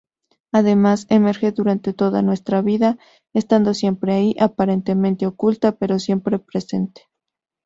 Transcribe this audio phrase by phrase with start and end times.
[0.51, 2.97] Además, emerge durante toda nuestra vida,
[3.35, 7.03] estando siempre ahí, aparentemente oculta, pero siempre presente.